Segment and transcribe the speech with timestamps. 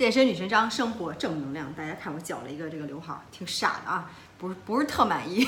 [0.00, 1.70] 健身女神张，生活正能量。
[1.74, 5.46] 大家看我绞了一个这个刘海儿，挺傻的啊，不是不是特满意。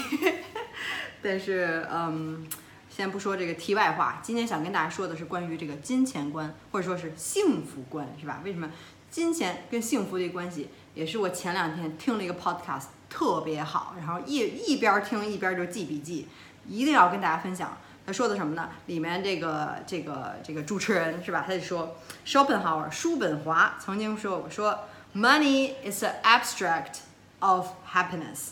[1.22, 2.47] 但是嗯，
[2.91, 8.43] 先不说这个题外话，今天想跟大家说的是关于这个金钱观，或者说是幸福观，是吧？
[8.45, 8.70] 为什么
[9.11, 16.29] 金钱跟幸福的关系，也是我前两天听了一个 podcast，特别好，然后一一边听一边就记笔记，
[16.69, 17.79] 一定要跟大家分享。
[18.05, 18.69] 他说的什么呢？
[18.87, 21.45] 里面这个这个这个主持人是吧？
[21.46, 21.96] 他就说
[22.27, 24.80] ，Schopenhauer 叔本华曾经说过，说
[25.14, 27.01] Money is an abstract
[27.38, 28.51] of happiness，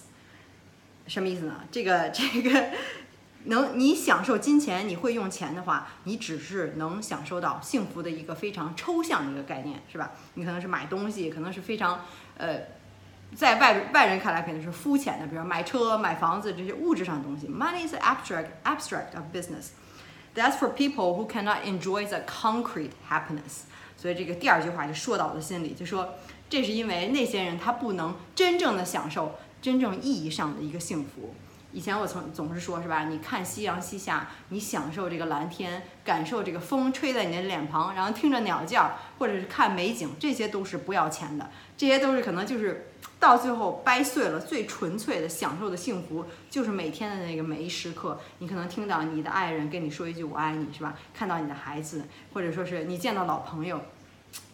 [1.06, 1.64] 什么意思呢？
[1.72, 2.70] 这个这个
[3.44, 10.12] 能你享受金钱，你会用钱的话，你只是能享受到幸福的一个非常抽象的一个概念，是吧？
[10.34, 12.04] 你可能是买东西，可能是非常
[12.36, 12.60] 呃。
[13.36, 17.46] 在外外人看来肯定是肤浅的，比如买车、买房子这些物质上的东西。
[17.46, 19.68] Money is abstract abstract of business.
[20.34, 23.62] That's for people who cannot enjoy the concrete happiness.
[23.96, 26.14] 所以这个第二句话就说到我的心里，就说
[26.48, 31.34] 这是因为那些人他不能真正的享受真正意义上的一个幸福。
[31.72, 33.04] 以前我从总是说，是吧？
[33.04, 42.89] 你看夕阳西下，你享受这个蓝天，感受这个风吹在你的脸庞，然后听着鸟叫，或者是看美景，这些都是不要钱的，这些都是可能就是
[43.20, 50.96] 到最后掰碎了最纯粹的享受的幸福，就是每天的那个每一时刻，你可能听到你的爱人跟你说一句我爱你，是吧？
[51.14, 53.80] 看到你的孩子，或者说是你见到老朋友，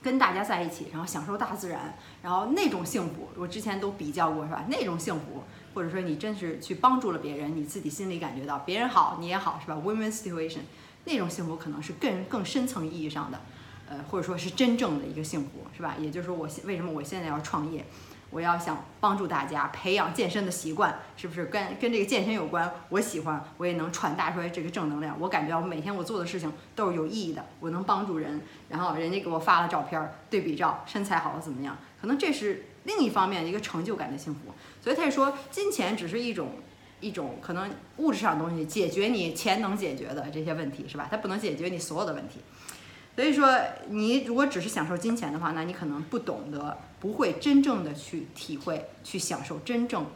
[0.02, 4.64] 跟大家在一起，然后享受大自然，然后那种幸福，我之前都比较过，是吧？
[4.68, 5.44] 那种幸福。
[5.74, 10.60] 或者说你真是去帮助了别人，你自己心里感觉到别人好，你也好，是吧？Women situation，
[11.04, 13.38] 那种幸福可能是更更深层意义上的，
[13.86, 15.94] 呃，或者说是真正的一个幸福，是吧？
[16.00, 17.84] 也就是说，我现为什么我现在要创业，
[18.30, 22.70] 我要想帮助大家培养健身的习惯，是不是跟跟这个健身有关？
[22.88, 25.16] 我喜欢，我也能传达出来这个正能量。
[25.20, 31.78] 我感觉我每天我做的事情都是有意义的，我能帮助人，然后人家给我发了照片对比照，身材好怎么样？
[32.00, 34.40] 可能这是另一方面一个成就感的幸福。
[34.82, 36.50] 所以他就说，金钱只是一种
[37.00, 41.06] 一种可能物质上的东西，解决你钱能解决的这些问题，是吧？
[41.10, 42.40] 它不能解决你所有的问题。
[43.16, 43.50] 所以说，
[43.88, 50.06] 你如果只是享受金钱的话，那你可能不懂得，不会真正的去体会、去享受真正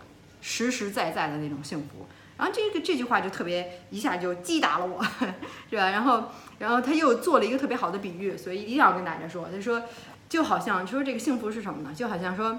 [0.40, 2.06] 实实在在的那种幸福。
[2.36, 5.02] 然后这个这句话就特别一下就 击打了我，
[5.68, 5.90] 是吧？
[5.90, 6.24] 然后
[6.58, 9.82] 然后他又做了一个特别好的比喻，所以一定要跟大家说，他说
[10.28, 11.94] 就好像说这个幸福是什么呢？
[11.94, 12.58] 就好像说。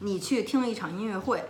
[0.00, 1.42] 你去听了一场音乐会，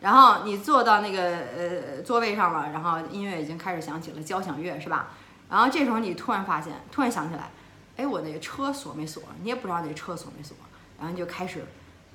[0.00, 1.22] 然后你坐到那个
[1.56, 5.14] 呃座位上了，然后音乐已经开始响起了交响乐，是吧？
[5.48, 7.50] 然后这时候你突然发现，突然想起来，
[7.96, 9.22] 哎，我那车锁没锁？
[9.42, 10.56] 你也不知道那车锁没锁，
[10.98, 11.64] 然后你就开始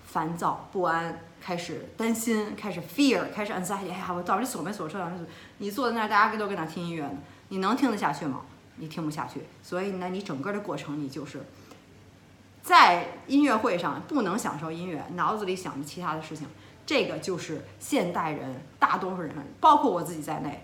[0.05, 5.09] 烦躁不安，开始担心，开始 fear，开始 anxiety，哎呀，我到底锁没锁车？
[5.59, 7.17] 你坐在那儿，大家都搁那听音乐呢，
[7.49, 8.41] 你能听得下去吗？
[8.77, 11.43] 你听不下去，所以呢，你整个的过程你就是。
[12.63, 16.47] 在音乐会上不能享受音乐，脑子里想着其他的事情，
[16.85, 20.63] 这个就是现代人大多数人，包括我自己在内，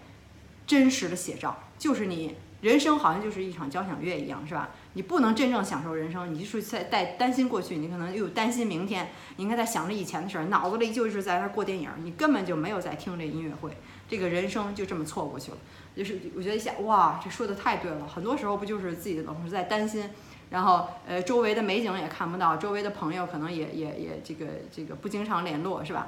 [0.67, 1.57] 真实的写照。
[1.79, 4.69] 就是你人生好像就是一场交响乐一样，是吧？
[4.94, 13.78] 你不能真正享受人生，你就是在在担心过去，你可能又担心明天，你应该在想着以前的事儿，脑子里就是在那过电影，你根本就没有在听这音乐会，
[14.09, 15.57] 这个人生就这么错过去了。
[15.95, 20.09] 就是我觉得一下，哇，这说的太对了，很多时候不就是自己总是在担心。
[20.50, 26.07] 然后，呃，周围的美景也看不到，周围的朋友可能也也也这个这个不经常联络，是吧？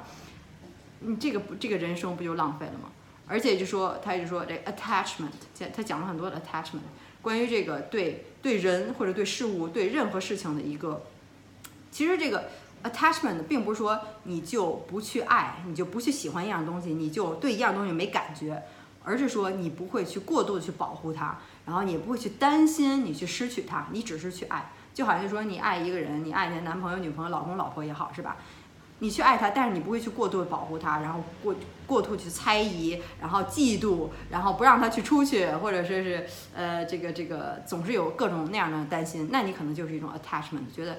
[1.00, 2.90] 你这个不这个人生不就浪费了吗？
[3.30, 5.30] 而且就说，他就说这 attachment，
[5.72, 6.80] 他讲了很多的 attachment，
[7.22, 11.04] 关于这个对对人或者对事物对任何事情的一个，
[11.92, 12.50] 其实这个
[12.82, 18.60] attachment 并不是说你就不去爱，你就不去喜欢一样东西，你就对一样东西没感觉，
[19.04, 21.38] 而是说你不会去过度的去保护它。
[21.66, 28.38] 然后你不会去担心你去失去它，你只是去爱，就好像说你爱一个人，你爱你的男朋友、女朋友、老公、老婆也好，是吧？
[29.00, 31.54] 你去爱他，但是你不会去过度保护他，然后过
[31.86, 40.98] 过度去猜疑，然后嫉妒，然后不让他去出去，或者说是呃这个这个总是有各种那样的担心，那你可能就是一种 attachment，觉得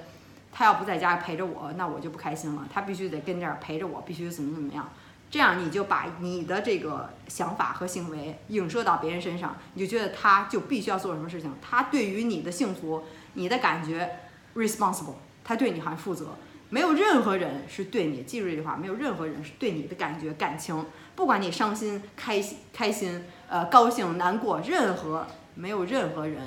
[0.52, 4.88] 他要不在家陪着我，那我就不开心了，他必须得跟这儿陪着我，必须怎么怎么样。
[5.30, 13.04] 这样你就把你的这个想法和行为影射到别人身上，你就觉得他就必须要做什么事情，他对于你的幸福、
[13.34, 14.18] 你的感觉
[14.54, 16.34] responsible，他对你还负责。
[16.72, 26.40] 没有任何人是对你，记住这句话，没有任何人是对你的感觉、感情，不管你伤心、开心、开心、呃高兴、难过，任何没有任何人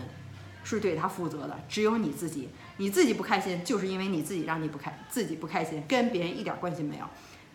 [0.64, 2.50] 是对他负责的，只有你自己。
[2.78, 7.06] 你自己不开心，就是因为你自己让你不开，自己不开心，跟别人一点关系没有。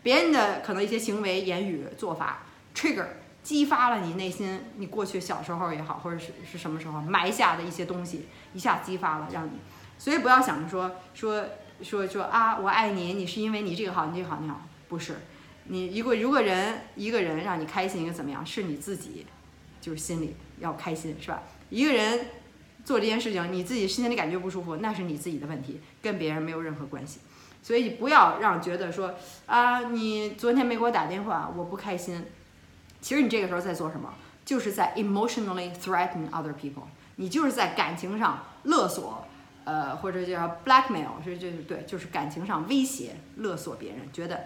[0.05, 3.05] 别人的可能一些行为、言语、做法，trigger
[3.43, 9.59] 激发了你内心，你过去小时候也好，或者是是什么时候埋下的一些东西，一下激发了，让你，
[9.99, 11.45] 所以不要想着说说
[11.83, 15.17] 说说啊，我爱你，你是因为你这个好，你这个好，你好，不是。
[15.65, 19.27] 你如果如果人一个人让你开心，一个怎么样，是你自己，
[19.81, 21.43] 就是心里要开心，是吧？
[21.69, 22.27] 一个人
[22.85, 27.21] 做这件事情，你自己心里感觉不舒服，那是你自己的问题，跟别人没有任何关系。
[27.63, 29.15] 所以不要让觉得说
[29.47, 32.25] 啊，你昨天没给我打电话，我不开心。
[33.01, 34.13] 其实你这个时候在做什么？
[34.45, 36.83] 就是在 emotionally threaten other people，
[37.17, 39.25] 你就是在感情上勒索，
[39.65, 44.45] 呃，或者叫 blackmail，是就是对，就是感情上威胁勒索别人，觉得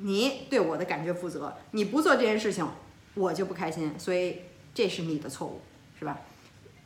[0.00, 2.66] 你对我的感觉负责，你不做这件事情，
[3.14, 4.42] 我就不开心，所以
[4.72, 5.60] 这是你的错误，
[5.98, 6.18] 是吧？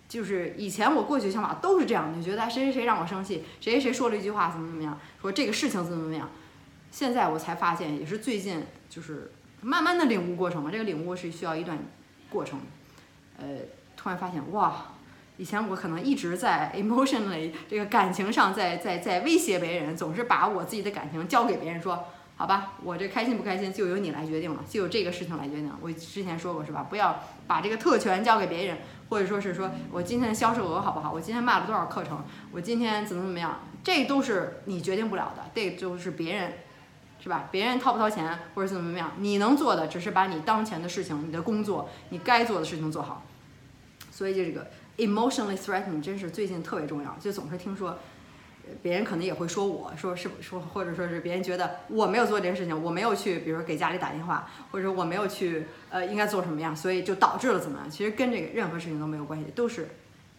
[0.08, 6.30] 就是以前我过去想法都是这样，就觉得谁谁谁让我生气，谁谁谁说了一句话怎么怎么样，说这个事情怎么怎么样。
[6.90, 9.30] 现在我才发现，也是最近就是
[9.60, 11.78] 慢慢的领悟过程嘛，这个领悟是需要一段
[12.30, 12.58] 过程。
[13.36, 13.46] 呃，
[13.96, 14.94] 突然发现哇，
[15.38, 22.04] 以前我可能一直在 emotionally 这个感情上在在在威胁别人，总是把我自己的感情交给别人说。
[22.36, 25.72] 好吧，我这开心不开心就由你来决定了，就由这个事情来决定。
[25.80, 26.86] 我之前说过是吧？
[26.88, 31.10] 不要把这个特权交给别人，或者说是说我今天的销售额好不好？
[31.10, 32.24] 我今天卖了多少课程？
[32.52, 33.58] 我今天怎么怎么样？
[33.82, 36.52] 这都是你决定不了的，这就是别人，
[37.20, 37.48] 是吧？
[37.50, 39.10] 别人掏不掏钱或者怎么怎么样？
[39.18, 43.24] 你能做的只是把你当前的事情、你的工作、你该做的事情做好。
[44.12, 47.98] 所以就这个 emotionally threatening 真是最近特别重要，就总是听说。
[48.82, 57.90] 别人可能也会说我说是说，或者说是别人觉得我没有做这件事情，我没有去，比如说给家里打电话，或者说我没有去，呃，应该做什么样，所以就导致了怎么样？
[57.90, 59.88] 其实跟这个任何事情都没有关系，都是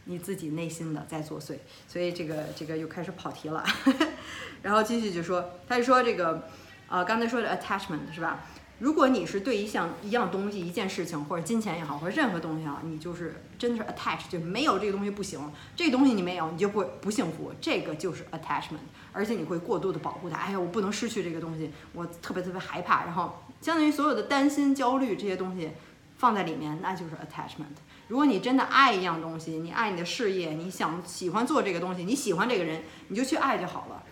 [0.04, 1.56] 你自己内心的在作祟。
[1.88, 3.66] 所以这个这个又开始跑题了，
[4.62, 6.48] 然后继续就说，他就说这个，
[6.88, 8.46] 呃，刚才说的 attachment 是吧？
[8.80, 15.40] 如果你是对一项一样东西、一件事情，或者金钱也好，或者任何东西啊，你就是真的是 attach，就没有这个东西不行。
[15.76, 17.52] 这东西你没有，你就不不幸福。
[17.60, 18.80] 这个就是 attachment，
[19.12, 20.38] 而且你会过度的保护它。
[20.38, 23.04] 哎呀，我不能失去这个东西，我特别特别害怕。
[23.04, 25.72] 然后相当于所有的担心、焦虑这些东西
[26.18, 27.76] 放在里面，那就是 attachment。
[28.08, 34.04] 如果你真的爱一样东西，你爱你的事业，你想喜欢做这个东西，你喜欢这个人，你就去爱就好了。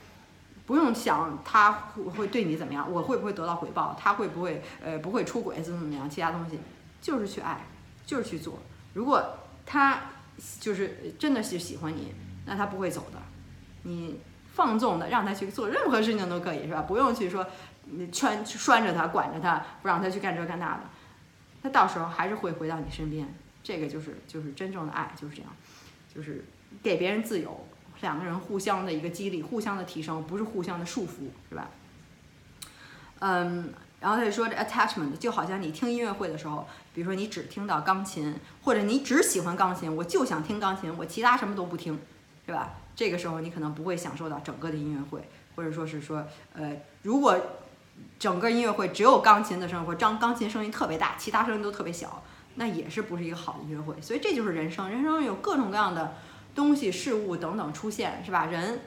[0.68, 6.60] 不用想他会会对你怎么样，我会不会得到回报，他会不会呃不会出轨怎么怎么样，其他东西
[7.02, 7.66] 就是去爱，
[8.06, 8.60] 就是去做。
[8.94, 9.24] 如果
[9.66, 10.02] 他
[10.60, 12.14] 就是真的是喜欢你，
[12.46, 13.18] 那他不会走的。
[13.84, 14.20] 你
[14.54, 16.82] 放纵的让他去做任何事情都可以是吧？
[16.82, 17.48] 不用去说
[17.86, 20.84] 你圈拴着他管着他，不让他去干这干那的，
[21.64, 23.28] 他到时候还是会回到你身边。
[23.64, 25.52] 这个就是就是真正的爱就是这样，
[26.14, 26.46] 就是
[26.82, 27.67] 给别人自由。
[28.02, 31.70] 两个人互相的一个激励，互相的提升，不是互相的束缚，是吧？
[33.20, 42.00] 嗯，然后他就说这 attachment 就好像你听音乐会的时候，比如说你只听到钢琴，或者你只喜欢钢琴，我就想听钢琴，我其他什么都不听，
[42.46, 42.74] 是吧？
[42.96, 46.24] 这个时候你可能不会享受到整个的音乐会，或者说是说，
[46.54, 47.36] 呃，如果
[48.20, 52.24] 整个音乐会只有钢琴的声或张钢琴声音特别大，其他声音都特别小，
[52.56, 54.00] 那也是不是一个好的音乐会。
[54.02, 56.14] 所以这就是人生，人生有各种各样的。
[56.58, 58.48] 东西、事物等等出现，是吧？
[58.48, 58.80] 人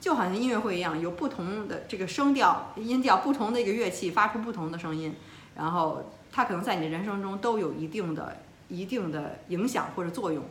[0.00, 5.14] 就好像音乐会一样，有不同的这个声调、音调，不同的一个乐器发出不同的声音，
[5.54, 10.42] 然后它可能在你的人生中都有一定的、一定的影响或者作用。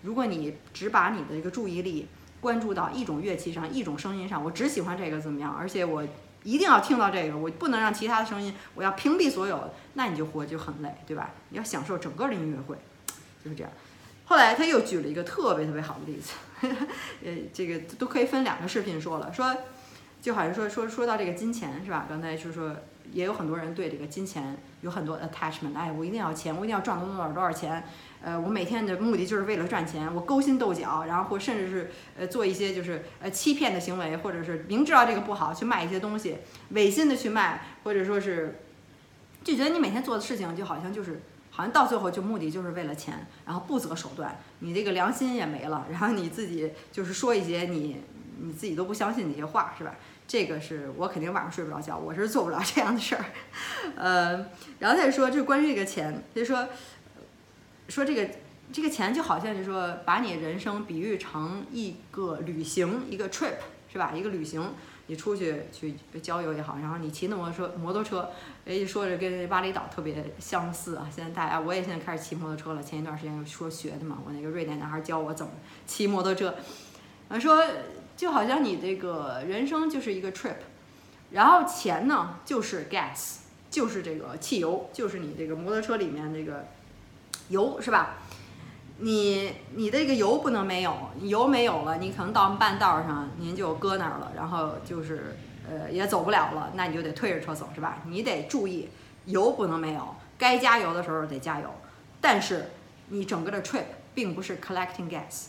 [0.00, 2.06] 如果你只把你的一个注意力
[2.40, 5.54] 关注到一种乐器上、一种声音上，我只喜欢这个怎么样？
[5.54, 6.02] 而且我
[6.44, 11.30] 一定要听到这个，我不能让其他的声音，我要屏蔽所有，那你就活就很累，对吧？
[11.50, 12.74] 你要享受整个的音乐会，
[13.44, 13.70] 就是这样。
[14.26, 16.32] 后来他又举了一个特别特别好的例子，
[17.24, 19.56] 呃，这个都可以分两个视频说了，说
[20.20, 22.06] 就好像说说说到这个金钱是吧？
[22.08, 22.74] 刚才就是说
[23.12, 27.84] 也有很多人对这个金钱有很多 attachment，哎，我一定要钱，我一定要赚多少多少钱，
[28.20, 36.38] 呃，我每天的目的就是为了赚钱，我勾心斗角，然后或甚至是呃做一些就是呃欺骗的行为，或者是明知道这个不好去卖一些东西，
[36.70, 38.58] 违心的去卖，或者说是
[39.44, 41.22] 就觉得你每天做的事情就好像就是。
[41.56, 48.02] 好像到最后就目的就是为了钱，然后不择手段，你这个良心也没了，然后你自己就是说一些你
[48.42, 49.94] 你自己都不相信那些话，是吧？
[50.28, 53.24] 这个是我肯定晚上睡不着觉，我是做不了这样的事儿。
[53.96, 54.46] 呃，
[54.80, 56.68] 然后再说，就关于这个钱，他就说
[57.88, 58.28] 说这个
[58.70, 63.54] 这个钱就好像是说把你人生比喻成一个旅行，一个 trip，
[63.90, 64.12] 是吧？
[64.14, 64.74] 一个旅行。
[65.08, 68.28] 你出去去郊游也好，然后你骑那摩托车，摩托车，
[68.64, 71.08] 哎，说着跟巴厘岛特别相似啊。
[71.14, 72.82] 现在大家，我也现在开始骑摩托车了。
[72.82, 75.52] 前一段时间说学的嘛，我那个瑞典男孩教我怎么
[75.86, 76.54] 骑摩托车。
[77.28, 77.64] 啊，说
[78.16, 80.56] 就好像你这个人生就是一个 trip，
[81.30, 83.38] 然后钱呢就是 gas，
[83.70, 86.66] 就是这个汽油，就是你这个摩托车里面这个
[87.48, 88.18] 油，是吧？
[88.98, 95.36] 你你的这个油不能没有，油没有了，你可能到半道上您就搁那儿了，然后就是
[95.68, 97.98] 呃也走不了了，那你就得推着车走是吧？
[98.06, 98.88] 你得注意
[99.26, 101.68] 油不能没有，该加油的时候得加油，
[102.22, 102.70] 但是
[103.08, 103.84] 你整个的 trip
[104.14, 105.48] 并不是 collecting gas，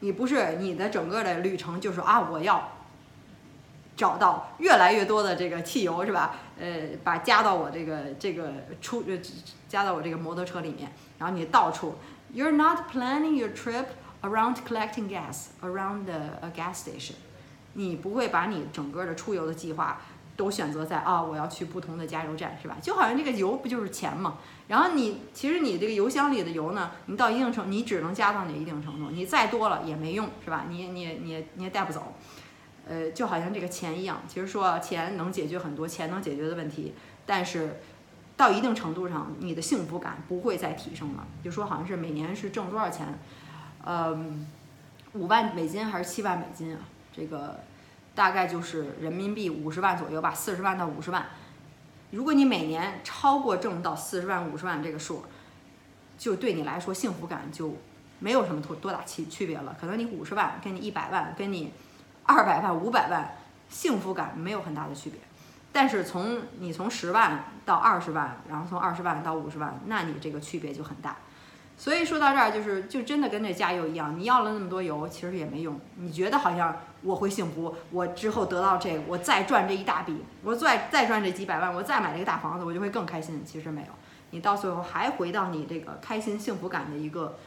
[0.00, 2.72] 你不是你的整个的旅程就是啊我要
[3.96, 6.34] 找到越来越多的这个汽油是吧？
[6.58, 6.68] 呃，
[7.04, 8.50] 把加到我这个这个
[8.82, 9.16] 出呃
[9.68, 11.94] 加到我这个摩托车里面，然后你到处。
[12.34, 13.86] You're not planning your trip
[14.22, 17.14] around collecting gas around the a gas station。
[17.72, 20.02] 你不会把你整个的出游的计划
[20.36, 22.76] 都选择在啊，我要去不同的加油站，是吧？
[22.82, 24.38] 就好像这个油不就是钱嘛？
[24.66, 30.66] 然后你其实你这个油箱里的油呢，你到一定程，你只能加到你一定程度，你再多了也没用，是吧？
[30.68, 32.12] 你你你你也带不走。
[32.86, 36.94] 呃，就好像这个钱一样，其实说钱能解决很多钱能解决的问题，
[37.24, 37.80] 但是。
[38.38, 41.26] 到一定程度上，你的幸福感不会再提升了。
[41.42, 43.18] 就说好像是每年是挣多少钱，
[43.84, 44.46] 嗯，
[45.14, 46.80] 五万美金还是七万美金啊？
[47.12, 47.58] 这个
[48.14, 51.26] 大概就是人民币五十万左右吧，四十万到五十万。
[52.12, 55.24] 如果你每年超过挣到四十万、五十万这个数，
[56.16, 57.74] 就对你来说幸福感就
[58.20, 59.76] 没有什么多多大区区别了。
[59.80, 61.72] 可能你五十万跟你一百万跟你
[62.22, 63.34] 二百万、五百万，
[63.68, 65.18] 幸福感没有很大的区别。
[65.72, 71.16] 但是从你从十万到二十万，然后从二十万到五十万，那你这个区别就很大。
[71.76, 75.78] 所以说到这儿，就是就真的跟这加油一样，你要了那么多油，其实也没用。
[75.96, 83.44] 你觉得好像我会幸福，我之后得到这个，我再赚这一大笔，我再再赚这几百万，我再买这个大房子，我就会更开心。
[83.44, 83.88] 其实没有，
[84.30, 87.38] 你到最后还回到你这个开心幸福感的一个。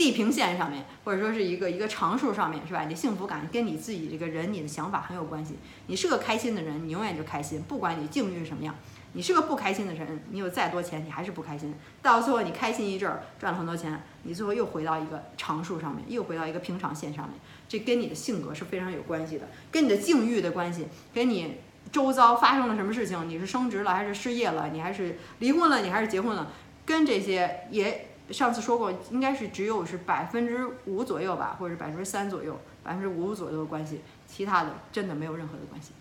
[0.00, 2.86] 地平线上面，或者说是一个一个常数上面，是吧？
[2.88, 5.56] 你幸福感跟你自己这个人，你的想法很有关系。
[5.88, 8.74] 你是个开心的人，你永远就开心，不管你境遇什么样。
[9.12, 11.74] 你是个不开心的人，你有再多钱，你还是不开心。
[12.00, 17.38] 到最后，你开心一阵儿，赚了很多钱，你最后又回到一个常数上面，又回到一个平常线上面。
[17.68, 21.58] 这跟你的性格是非常有关系的，跟你的境遇的关系，跟你
[21.92, 26.50] 周遭发生了什么事情，你是升职了还是失业了，你还是离婚了，你还是结婚了，
[26.86, 28.06] 跟这些也。
[28.32, 35.92] 上次说过，应该是只有是百分之五左右吧，或者是百分之三左右，百分之五左右的关系，其他的真的没有任何的关系。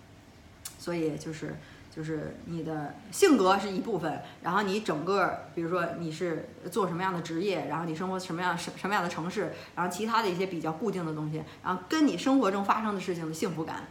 [0.78, 1.56] 所以就是
[1.94, 13.88] 就是你的性格是一部分，然后你整个，比如说你是做什么样的职业，然后你生活什么样什什么样的城市，然后其他的一些比较固定的东西，然后跟你生活中发生的事情的幸福感。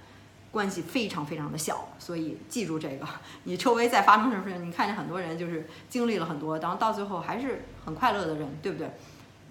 [0.59, 3.07] 关系非常非常的小，所以记住这个。
[3.45, 8.91] 你周围再发生什么事情，你看见很多人就是经历了很多，然后到最后还是很快乐的人，对不对？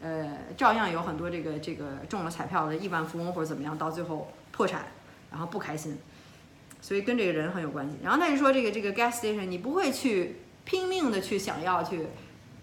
[0.01, 4.87] 呃，照样有很多这个这个中了彩票的亿万富翁或者怎么样，到最后破产，
[5.31, 5.97] 然后不开心。
[6.81, 7.95] 所以跟这个人很有关系。
[8.03, 12.05] 然后他就说这个这个 gas station，你不会去拼命的去想要去，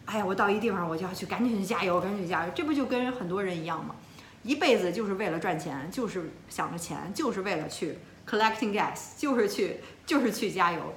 [0.04, 3.96] 哎呀，我到一地方我就要去赶紧去加油，赶紧去加油，这不就跟很多人一样吗？
[4.42, 7.96] 一辈子就是为了赚钱，就是想着钱，就是为了去。
[8.26, 10.94] Collecting gas 就是去就是去加油，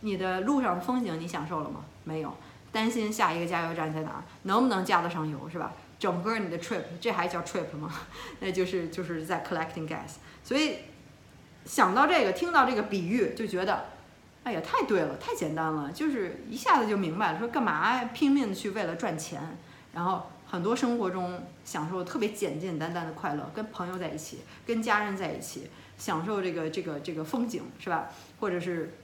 [0.00, 1.84] 你的路上风景你享受了吗？
[2.04, 2.32] 没有，
[2.70, 5.72] 担心下一个加油站在哪儿，能不能加得上油是吧？
[5.98, 7.92] 整个你的 trip 这还叫 trip 吗？
[8.38, 10.18] 那就是就是在 collecting gas。
[10.44, 10.76] 所以
[11.64, 13.86] 想到这个，听到这个比喻就觉得，
[14.44, 19.58] 哎呀，太对了，太简单了，就是一下子就明白了，说干嘛拼命的去为了赚钱，
[19.92, 25.68] 然后很多生活中享受特别简简单单的快乐，跟朋友在一起，跟家人在一起。
[25.98, 28.08] 享受这个这个这个风景是吧？
[28.38, 28.94] 或者是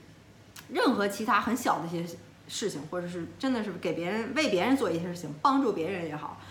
[0.69, 6.41] 任何其他很小的一些事情，或者是真的是给别人为别人做一些事情，帮助别人也好，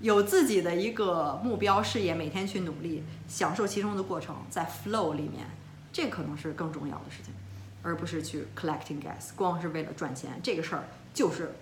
[0.00, 5.46] 有自己的一个目标事业，每天去努力，享受其中的过程，在 flow 里面，
[5.92, 7.34] 这可能是更重要的事情，
[7.82, 11.52] 而不是去 collecting gas，光是为了赚钱，这个事儿就是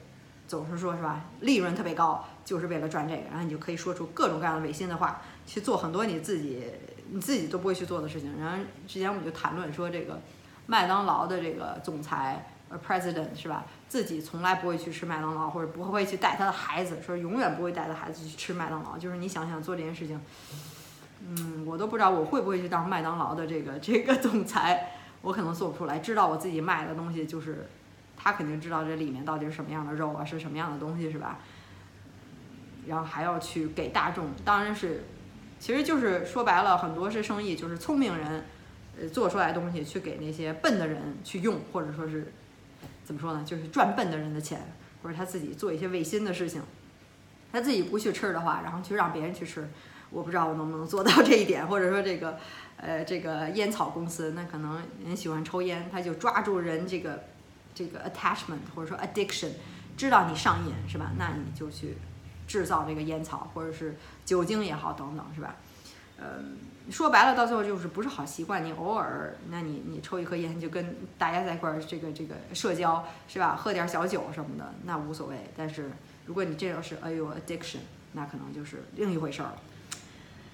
[0.47, 6.63] 总是说是吧，利润特别高，就是为了赚这个，然后你就可以说出各种各样的违心的话，去做很多你自己。
[7.11, 8.39] 你自己都不会去做的事情。
[8.41, 10.21] 然后之前我们就谈论说，这个
[10.67, 13.65] 麦当劳的这个总裁呃 president 是吧？
[13.89, 18.99] 自己从来不会去吃麦当劳，或者不会去带他的孩子，说永远不会带他孩子去吃麦当劳。
[18.99, 20.21] 就是你想想做这件事情，
[21.21, 26.01] 嗯，我都不知道我会不会去当麦当劳的这个这个总裁，我可能做不出来。
[26.01, 27.69] 知道我自己卖的东西，就是
[28.17, 31.39] 他肯定知道这里面到底是什么样的肉啊，是什么样的东西是吧？
[32.89, 35.05] 然后还要去给大众，当然是。
[35.59, 38.45] 其实就是说白了，很多是生意，就是聪明人，
[39.01, 42.33] 呃，做出来东西去给那些笨的人去用，或者说是
[43.05, 43.43] 怎么说呢？
[43.45, 44.61] 就是赚笨的人的钱，
[45.03, 46.63] 或者他自己做一些违心的事情，
[47.53, 49.69] 他自己不去吃的话，然后去让别人去吃。
[50.11, 52.39] 我不知道我能不能做到这一点，或者说这个，
[52.77, 57.25] 呃，这个烟草公司，那可能人喜欢抽烟，他就抓住人这个
[57.75, 59.51] 这个 attachment 或者说 addiction，
[59.97, 61.11] 知道你上瘾是吧？
[61.19, 61.97] 那你就去
[62.47, 65.57] 制造这个烟草，或者是酒精也好等等，是吧？
[66.19, 66.43] 呃，
[66.91, 68.65] 说白了，到最后就是不是好习惯。
[68.65, 73.55] 你偶尔，那你你抽一颗烟，就跟大家在一块儿这个这个社交，是吧？
[73.55, 75.37] 喝点小酒什么的，那无所谓。
[75.55, 75.91] 但是
[76.25, 77.81] 如果你这要是哎呦 addiction，
[78.13, 79.57] 那可能就是另一回事儿了。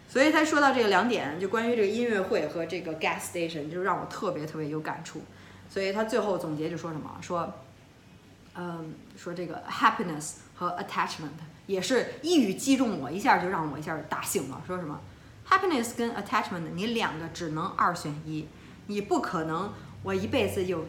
[0.08, 5.22] 所以他说到这个两点，就关于这个音乐会和这个 gas station，就让我特别特别有感触。
[5.70, 7.16] 所以他最后总结就说什么？
[7.22, 7.50] 说，
[8.56, 11.30] 嗯，说这个 happiness 和 attachment
[11.66, 14.61] 也是一语击中我，一下就让我一下打醒了。
[14.66, 15.00] 说什么
[15.49, 18.49] ？Happiness 跟 attachment，你两个只能二选一，
[18.87, 20.87] 你不可能我一辈子有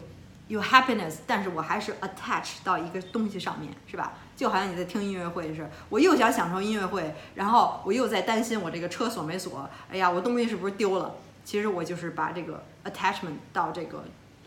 [0.48, 4.14] 有 happiness，但是我还是 attach 到一个东西上面，是吧？
[4.36, 11.14] 就好像你在听音乐会似的，我又想享受音乐会，然后我又在担心我这个车锁没锁，哎呀，我东西是不是丢了？
[11.44, 14.04] 其实我就是把这个 attachment 到这个。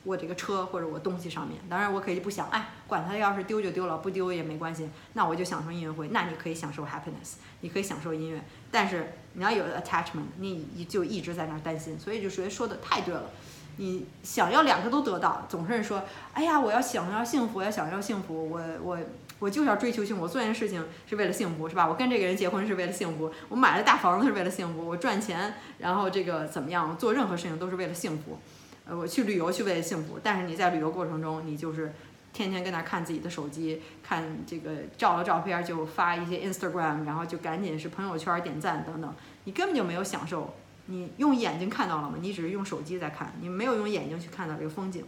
[0.07, 4.89] 我这个车或者我东西上面，当然我可以不想，哎，管它要是丢就丢了，不丢也没关系。
[5.13, 8.41] 那我就享受音乐会，那你可以享受 happiness，你可以享受音乐。
[8.71, 11.99] 但是你要有 attachment，你就一直在那儿担心。
[11.99, 13.29] 所以就属于说的太对了，
[13.75, 16.01] 你想要两个都得到，总是说，
[16.33, 18.97] 哎呀，我要想要幸福，要想要幸福，我我
[19.39, 21.85] 我就要追求幸福，我做件事情是为了幸福，是吧？
[21.85, 28.39] 我跟这个人结婚是为了幸福，我买了大房子是为了幸福，我赚钱，然后这个怎么样，做任何事情都是为了幸福。
[28.87, 31.93] 呃，我去旅游去为了幸福，但是你在旅游过程中，你就是
[32.31, 39.13] 天天跟那看自己的手机，看这个照了照片就发一些 Instagram，然后就赶紧是朋友圈点赞等等，
[39.43, 40.53] 你根本就没有享受。
[40.85, 42.15] 你用眼睛看到了吗？
[42.21, 45.03] 你只是用手机在看，你没有用眼睛去看到这个风景。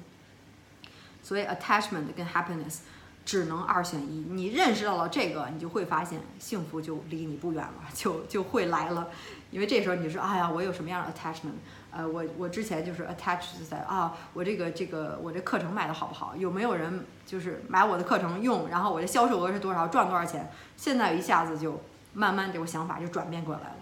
[1.24, 2.79] 所以 attachment 跟 happiness
[3.24, 4.25] 只能二选一。
[4.29, 9.07] 你认识到了这个，你就会发现幸福就离你不远了，就就会来了。
[9.51, 11.53] 因为这时候你说，哎呀，我有什么样的 attachment？
[11.91, 16.36] 呃，我我之前就是 attach 在啊，我这个这个我这课程卖的好不好？
[16.36, 18.69] 有没有人就是买我的课程用？
[18.69, 19.88] 然后我的销售额是多少？
[19.88, 20.51] 赚多少钱？
[20.77, 21.81] 现在一下子就
[22.13, 23.75] 慢慢这个想法就转变过来了，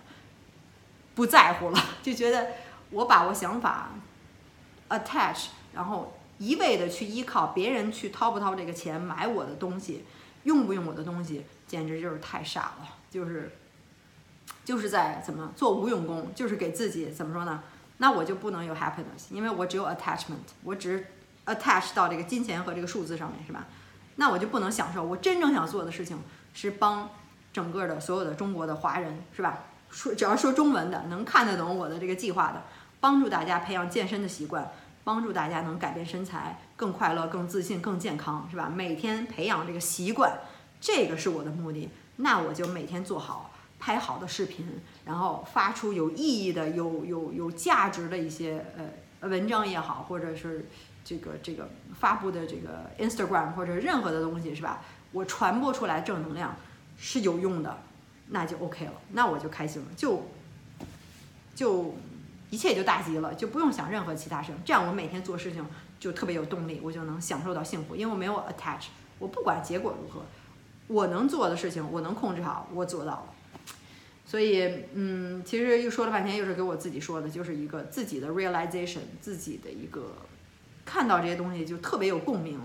[1.16, 2.48] 不在乎了，就觉得
[2.92, 3.90] 我把我想法
[4.90, 10.06] attach，然后一味的去依靠别人去掏不掏这个钱买我的东西，
[10.43, 13.52] 用不用我的东西，简直就是太傻了，就是
[14.63, 17.62] 就是在怎么做无用功，就是给自己怎么说呢？
[17.97, 21.05] 那我就不能有 happiness，因为我只有 attachment，我只
[21.45, 23.65] attach 到这个金钱和这个数字上面，是吧？
[24.17, 26.19] 那我就不能享受我真正想做的事情，
[26.53, 27.10] 是帮
[27.51, 29.60] 整个的所有的中国的华人，是吧？
[29.89, 32.62] 说只要说中文的，能看得懂我的这个计划的，
[32.99, 34.69] 帮助大家培养健身的习惯，
[35.03, 38.69] 帮助大家能改变身材，更快乐、更自信、更健康，是吧？
[38.69, 40.38] 每天培养这个习惯，
[40.81, 41.89] 这个是我的目的。
[42.17, 43.51] 那我就每天做好。
[43.80, 44.68] 拍好的视频，
[45.06, 48.66] 然后发出有意义的、有有有价值的一些
[49.22, 50.68] 呃文章也好，或者是
[51.04, 54.82] 这个这个发布的这个 Instagram 或者任何的东西是吧？
[55.12, 56.56] 我传播出来正能量
[56.98, 57.78] 是有用的，
[58.28, 60.24] 那就 OK 了，那我就开心了，就
[61.56, 61.96] 就
[62.50, 64.58] 一切就大吉了，就不用想任何其他事情。
[64.66, 65.66] 这样我每天做事情
[66.00, 68.88] 就特别有动力，我就能享受到幸福，因为我没有 attach，
[69.20, 70.26] 我不管结果如何，
[70.88, 73.26] 我能做的事情我能控制好，我做到了。
[74.30, 80.12] 所以，嗯，其实又说了半天，又是给我自己说的，就是一个自己的 realization，自己的一个
[80.86, 82.60] 看到这些东西就特别有共鸣，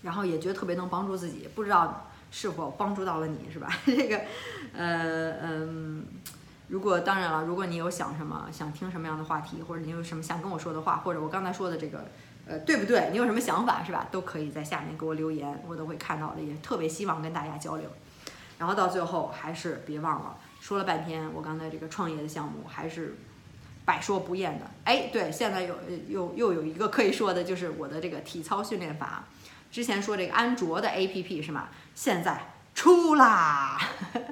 [0.00, 3.68] 然后也觉得特别能帮助自己，不知道是否帮助到了你，是吧？
[3.84, 4.18] 这个，
[4.72, 6.06] 呃，嗯，
[6.68, 12.06] 如果当然了，如果你有想什么，想听什么样的话题，或者你有什么想跟我说的话，或者我刚才说的这个，
[12.46, 13.10] 呃，对不对？
[13.12, 14.08] 你有什么想法，是吧？
[14.10, 17.90] 都可以在下面给我留言，我都会看到的，也特别希望跟大家交流。
[18.56, 20.38] 然后到最后，还是别忘了。
[20.64, 23.14] 说了半天，我刚才这个创业的项目还是
[23.84, 24.64] 百说不厌的。
[24.84, 25.76] 哎，对，现在有
[26.08, 29.24] 又又有一个可以说的，就是我的这个体操训练法。
[29.70, 31.68] 之前说这个安卓的 APP 是吗？
[31.94, 33.78] 现在出啦，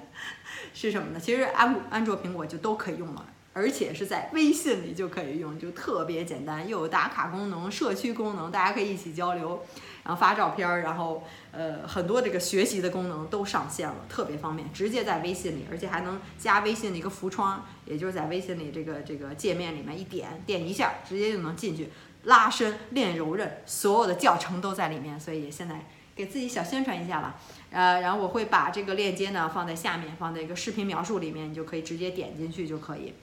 [0.73, 1.21] 是什么呢？
[1.21, 9.65] 其实安安卓、苹果就都可以用了，而且是在微信里就可以用，就特别简单，又有打卡功能、社区功能，大家可以一起交流。
[10.05, 21.91] 然后发照片，然后呃很多这个学习的功能都上线了，特别方便，直接在微信里，而且还能加微信的一个浮窗，也就是在微信里这个这个界面里面一点点一下，直接就能进去
[22.25, 25.87] 拉伸练柔韧，所有的教程都在里面，所以现在
[26.17, 27.37] 给自己小宣传一下吧。
[27.71, 33.15] 呃，然后我会把这个链接呢放在下面，放在一个视频描述里面，你就可以直接点进去就可以，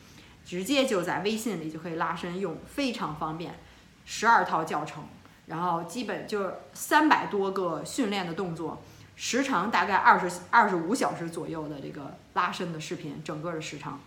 [0.49, 3.53] 直接就在微信里就可以拉伸用，非常方便，
[4.03, 5.03] 十二套教程。
[5.45, 8.81] 然后基本就三百多个训练的动作，
[9.15, 13.99] 时长大概二十二十五小时左右的这个拉伸的视频，整个的时长，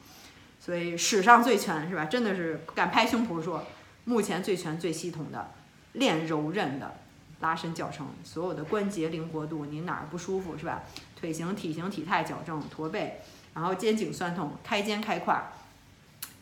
[0.58, 2.06] 所以史上最全是吧？
[2.06, 3.62] 真的是敢拍胸脯说，
[4.02, 5.52] 目前最全最系统的
[5.92, 6.96] 练柔韧的
[7.38, 10.82] 拉伸教程，所有的关节灵活度，你哪儿不舒服是吧？
[11.14, 13.20] 腿型、体型、体态矫正，驼背，
[13.54, 15.52] 然后肩颈酸痛，开肩开胯，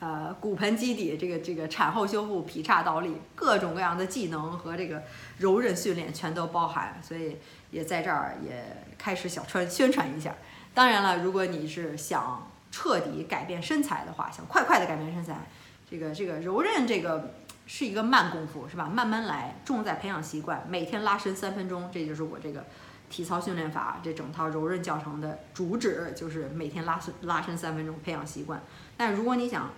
[0.00, 5.02] 呃，骨盆基底这个这个产后修复、劈叉倒立，各种各样的技能和这个
[5.36, 7.36] 柔韧训练全都包含，所以
[7.70, 8.64] 也在这儿也
[8.96, 10.34] 开始小传宣传一下。
[10.72, 15.46] 当然了，如果你是想彻底改变身材的话，想快快的改变身材，
[15.90, 17.34] 这个这个柔韧这个
[17.66, 18.86] 是一个慢功夫，是吧？
[18.86, 22.64] 慢慢来，重在培养习惯，每天拉伸三分钟，这就是我这个
[23.10, 28.62] 体操训练法这整套柔韧教程的主旨，就是每天拉伸拉伸三分钟，培养习惯。
[28.96, 29.70] 但如果你想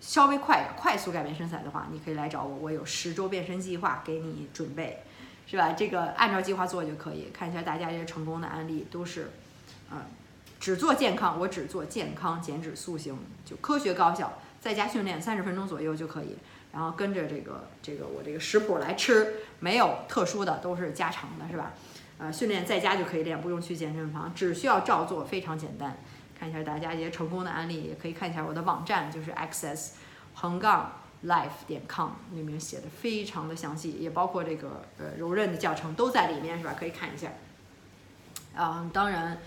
[0.00, 5.02] 稍微快快速改变身材的话，你可以来找我，我有十周变身计划给你准备，
[5.46, 5.72] 是吧？
[5.72, 7.30] 这个按照计划做就可以。
[7.32, 9.30] 看一下大家这些成功的案例都是。
[9.90, 10.02] 嗯，
[10.58, 16.36] 只做健康，我只做健康减脂塑形，就科学高效，在家训练三十分钟左右就可以，
[16.72, 21.72] 然后跟着这个这个我这个食谱来吃，没有特殊的，都是家常的，是吧？
[22.18, 25.96] 呃，训练在家就可以练，不用去健身房，只需要照做，非常简单。
[26.38, 29.90] 看一下大家一些成功的案例，也可以看一下我的网站，就是 access
[30.34, 30.92] 横杠
[31.24, 36.74] life 点 com 里面写的非常的详细，也包括这个呃柔韧的教程都在里面，是吧？
[36.78, 37.28] 可以看一下。
[38.56, 39.38] 嗯，当然。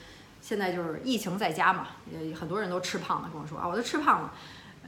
[0.41, 4.33] 现在就是疫情在家嘛，也很多人都吃胖了，跟我说啊，我都吃胖了，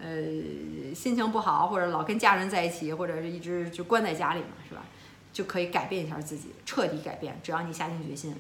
[0.02, 4.82] 呃，心情不好或者老跟家人在一起，或者是一直就关在家里嘛，是吧？
[5.34, 8.34] 就可以改变一下自己，彻底改变，只要你下定决心。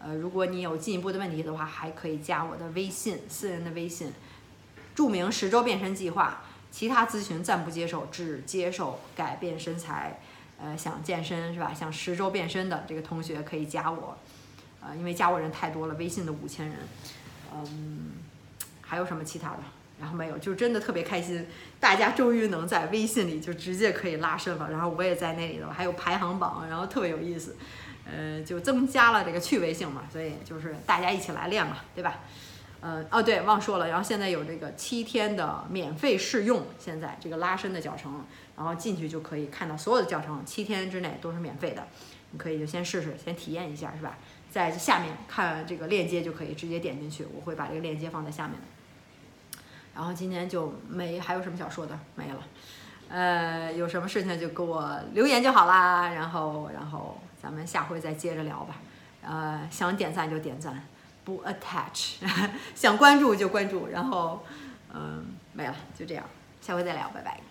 [0.00, 4.12] 呃，如果你有进一步的问题的话，还可以加我的微信，私人的微信，
[4.94, 10.20] 著名十周变身计划，其他咨询暂不接受，只接受改变身材，
[10.60, 11.74] 呃，想健身是吧？
[11.74, 14.16] 想十周变身的这个同学可以加我。
[14.80, 16.76] 呃，因为加我人太多了，微信的五千人，
[17.52, 18.12] 嗯，
[18.80, 19.58] 还有什么其他的？
[20.00, 21.46] 然后没有，就真的特别开心，
[21.80, 27.56] 大家终于能在微信里就直接可以拉伸了，然后我也在那里头，还有排行榜，然后特别有意思，
[28.04, 32.20] 呃，就增加了这个趣味性嘛，所以就是大家一起来练嘛，对吧？
[32.80, 38.24] 呃，哦对，忘说了，然后现在有这个七天的免费试用，现在这个拉伸的教程，
[38.56, 41.84] 然后进去就可以看到所有的教程，七天之内都是免费的，
[42.30, 44.16] 你可以就先试试，先体验一下，是吧？
[44.48, 48.66] 在下面看这个链接就可以直接点进去，我会把这个链接放在下面的
[49.98, 52.38] 然后今天就没还有什么想说的没了，
[53.08, 56.08] 呃，有什么事情就给我留言就好啦。
[56.10, 58.76] 然后然后咱们下回再接着聊吧。
[59.22, 60.80] 呃，想点赞就点赞，
[61.24, 62.18] 不 attach，
[62.76, 63.88] 想关注就关注。
[63.88, 64.44] 然后
[64.94, 66.24] 嗯，没了，就这样，
[66.60, 67.47] 下回再聊，拜拜。